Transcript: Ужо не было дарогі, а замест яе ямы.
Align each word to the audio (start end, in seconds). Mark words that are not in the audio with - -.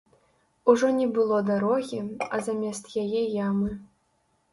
Ужо 0.71 0.87
не 0.99 1.03
было 1.17 1.37
дарогі, 1.49 1.99
а 2.37 2.39
замест 2.47 2.89
яе 3.03 3.21
ямы. 3.45 3.69